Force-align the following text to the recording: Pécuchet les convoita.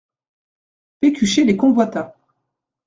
Pécuchet 0.99 1.43
les 1.45 1.55
convoita. 1.55 2.15